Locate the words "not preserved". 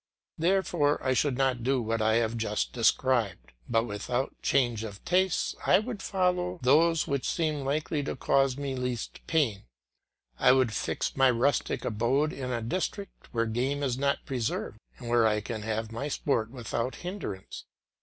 13.95-14.79